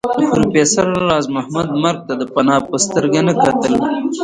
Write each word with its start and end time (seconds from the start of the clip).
پروفېسر 0.31 0.87
راز 1.09 1.25
محمد 1.35 1.69
مرګ 1.83 1.99
ته 2.07 2.13
د 2.17 2.23
فناء 2.33 2.61
په 2.69 2.75
سترګه 2.85 3.19
نه 3.27 3.33
کتل 3.43 3.73